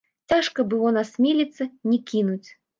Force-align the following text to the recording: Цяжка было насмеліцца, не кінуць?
Цяжка 0.31 0.65
было 0.71 0.95
насмеліцца, 0.97 1.71
не 1.93 2.03
кінуць? 2.11 2.49